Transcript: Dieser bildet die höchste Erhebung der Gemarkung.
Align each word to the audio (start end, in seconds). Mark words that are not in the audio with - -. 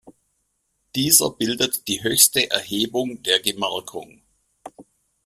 Dieser 0.95 1.29
bildet 1.29 1.87
die 1.87 2.01
höchste 2.01 2.49
Erhebung 2.49 3.21
der 3.21 3.39
Gemarkung. 3.39 4.23